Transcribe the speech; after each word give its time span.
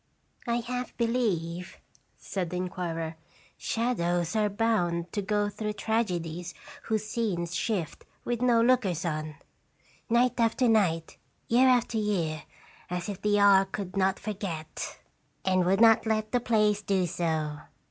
"I 0.47 0.61
half 0.61 0.97
believe," 0.97 1.77
said 2.17 2.49
the 2.49 2.55
inquirer, 2.57 3.17
"shadows 3.55 4.35
are 4.35 4.49
bound 4.49 5.11
to 5.13 5.21
go 5.21 5.47
through 5.47 5.73
tragedies 5.73 6.55
whose 6.85 7.05
scenes 7.05 7.53
shift 7.53 8.03
with 8.25 8.41
no 8.41 8.61
lookers 8.63 9.05
on, 9.05 9.35
night 10.09 10.39
after 10.39 10.67
night, 10.67 11.17
year 11.47 11.67
after 11.67 11.99
year, 11.99 12.45
as 12.89 13.09
if 13.09 13.21
the 13.21 13.37
hour 13.37 13.65
could 13.65 13.95
not 13.95 14.17
forget, 14.17 14.97
and 15.45 15.65
would 15.65 15.79
not 15.79 16.07
let 16.07 16.31
the 16.31 16.39
place 16.39 16.81
do 16.81 17.05
so. 17.05 17.59